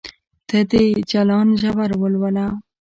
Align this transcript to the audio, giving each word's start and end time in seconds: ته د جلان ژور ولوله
ته 0.49 0.59
د 0.69 0.73
جلان 1.11 1.47
ژور 1.61 1.89
ولوله 2.01 2.45